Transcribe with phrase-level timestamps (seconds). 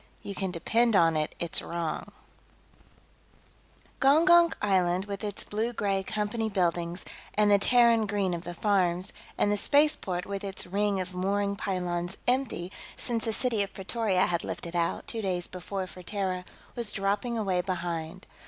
[0.23, 2.11] You Can Depend on It It's Wrong
[3.99, 9.13] Gongonk Island, with its blue gray Company buildings, and the Terran green of the farms,
[9.37, 14.25] and the spaceport with its ring of mooring pylons empty since the City of Pretoria
[14.25, 16.45] had lifted out, two days before, for Terra,
[16.75, 18.25] was dropping away behind.